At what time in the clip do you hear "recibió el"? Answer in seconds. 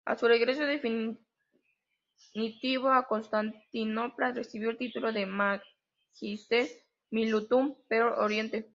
4.31-4.77